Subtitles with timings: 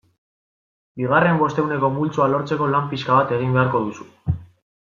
[1.01, 4.09] Bigarren bostehuneko multzoa lortzeko lan pixka bat egin beharko duzu.